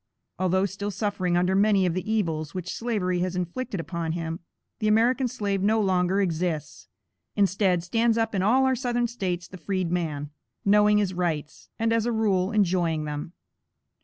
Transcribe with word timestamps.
Although 0.39 0.65
still 0.65 0.89
suffering 0.89 1.37
under 1.37 1.53
many 1.53 1.85
of 1.85 1.93
the 1.93 2.11
evils 2.11 2.55
which 2.55 2.73
Slavery 2.73 3.19
has 3.19 3.35
inflicted 3.35 3.79
upon 3.79 4.13
him, 4.13 4.39
the 4.79 4.87
American 4.87 5.27
slave 5.27 5.61
no 5.61 5.79
longer 5.79 6.19
exists! 6.19 6.87
Instead 7.35 7.83
stands 7.83 8.17
up 8.17 8.33
in 8.33 8.41
all 8.41 8.65
our 8.65 8.73
Southern 8.75 9.05
States 9.05 9.47
the 9.47 9.57
freedman, 9.59 10.31
knowing 10.65 10.97
his 10.97 11.13
rights, 11.13 11.69
and, 11.77 11.93
as 11.93 12.07
a 12.07 12.11
rule, 12.11 12.51
enjoying 12.51 13.03
them. 13.05 13.33